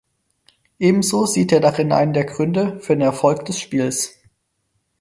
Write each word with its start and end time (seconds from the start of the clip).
Ebenso 0.79 1.27
sieht 1.27 1.51
er 1.51 1.59
darin 1.59 1.91
einen 1.91 2.13
der 2.13 2.25
Gründe 2.25 2.79
für 2.79 2.93
den 2.95 3.01
Erfolg 3.01 3.45
des 3.45 3.59
Spieles. 3.59 4.19